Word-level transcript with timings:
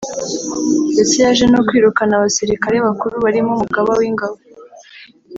ndetse 0.93 1.15
yaje 1.23 1.45
no 1.53 1.59
kwirukana 1.67 2.13
abasirikare 2.15 2.75
bakuru 2.85 3.13
barimo 3.23 3.51
Umugaba 3.53 3.91
w’Ingabo 3.99 4.37